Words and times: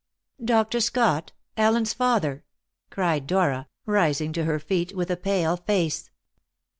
"Dr. 0.43 0.79
Scott 0.79 1.31
Allen's 1.57 1.93
father!" 1.93 2.43
cried 2.89 3.27
Dora, 3.27 3.67
rising 3.85 4.33
to 4.33 4.45
her 4.45 4.57
feet 4.57 4.95
with 4.95 5.11
a 5.11 5.15
pale 5.15 5.57
face. 5.57 6.09